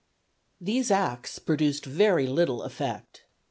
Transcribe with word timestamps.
These 0.59 0.89
Acts 0.89 1.37
produced 1.37 1.85
very 1.85 2.25
little 2.25 2.63
effect. 2.63 3.25